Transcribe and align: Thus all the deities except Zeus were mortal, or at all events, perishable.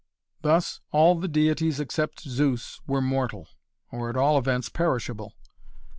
Thus 0.41 0.79
all 0.91 1.13
the 1.13 1.27
deities 1.27 1.79
except 1.79 2.21
Zeus 2.21 2.81
were 2.87 3.03
mortal, 3.03 3.49
or 3.91 4.09
at 4.09 4.17
all 4.17 4.39
events, 4.39 4.67
perishable. 4.67 5.35